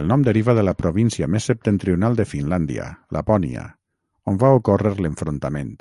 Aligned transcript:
El 0.00 0.04
nom 0.10 0.24
deriva 0.26 0.52
de 0.58 0.62
la 0.66 0.74
província 0.82 1.28
més 1.36 1.48
septentrional 1.50 2.20
de 2.20 2.26
Finlàndia, 2.34 2.86
Lapònia, 3.16 3.64
on 4.34 4.40
va 4.44 4.52
ocórrer 4.60 4.92
l'enfrontament. 5.02 5.76